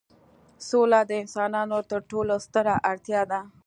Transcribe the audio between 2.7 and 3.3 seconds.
اړتیا